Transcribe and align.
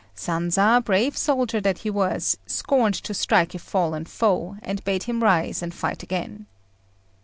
Sanza, 0.15 0.81
brave 0.83 1.15
soldier 1.15 1.61
that 1.61 1.77
he 1.77 1.91
was, 1.91 2.35
scorned 2.47 2.95
to 2.95 3.13
strike 3.13 3.53
a 3.53 3.59
fallen 3.59 4.03
foe, 4.03 4.55
and 4.63 4.83
bade 4.83 5.03
him 5.03 5.21
rise 5.21 5.61
and 5.61 5.75
fight 5.75 6.01
again. 6.01 6.47